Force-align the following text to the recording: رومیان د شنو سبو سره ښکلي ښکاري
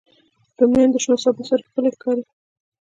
رومیان 0.59 0.89
د 0.91 0.95
شنو 1.03 1.17
سبو 1.23 1.43
سره 1.49 1.65
ښکلي 1.67 1.89
ښکاري 1.95 2.23